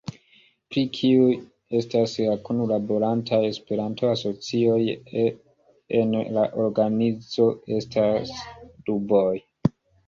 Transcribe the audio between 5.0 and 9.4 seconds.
en la organizo estas duboj.